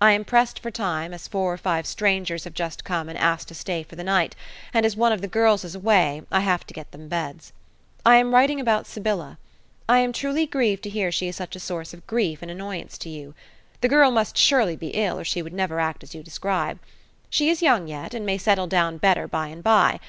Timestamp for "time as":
0.70-1.28